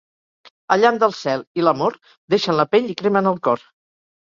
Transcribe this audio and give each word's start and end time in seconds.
El 0.75 0.81
llamp 0.83 0.97
del 1.03 1.13
cel 1.17 1.43
i 1.61 1.67
l'amor 1.67 1.99
deixen 2.37 2.59
la 2.63 2.67
pell 2.75 2.91
i 2.95 2.99
cremen 3.05 3.33
el 3.37 3.41
cor. 3.49 3.71